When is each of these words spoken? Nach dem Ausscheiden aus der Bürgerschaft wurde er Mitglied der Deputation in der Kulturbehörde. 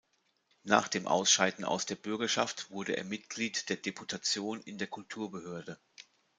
Nach 0.63 0.87
dem 0.87 1.07
Ausscheiden 1.07 1.63
aus 1.63 1.85
der 1.85 1.93
Bürgerschaft 1.95 2.71
wurde 2.71 2.97
er 2.97 3.03
Mitglied 3.03 3.69
der 3.69 3.75
Deputation 3.77 4.59
in 4.59 4.79
der 4.79 4.87
Kulturbehörde. 4.87 5.77